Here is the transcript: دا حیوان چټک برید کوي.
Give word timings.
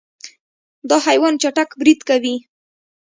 دا 0.89 0.97
حیوان 1.07 1.33
چټک 1.41 1.69
برید 1.79 1.99
کوي. 2.09 2.35